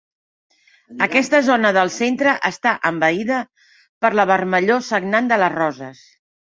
Aquesta 1.05 1.41
zona 1.49 1.71
del 1.77 1.93
centre 1.97 2.35
està 2.51 2.73
envaïda 2.93 3.41
per 4.07 4.13
la 4.23 4.29
vermellor 4.35 4.87
sagnant 4.93 5.35
de 5.37 5.43
les 5.45 5.59
roses. 5.63 6.07